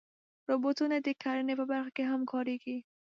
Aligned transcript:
روبوټونه 0.49 0.97
د 1.01 1.07
کرنې 1.21 1.53
په 1.59 1.65
برخه 1.71 1.91
کې 1.95 2.03
هم 2.11 2.21
کارېږي. 2.31 2.77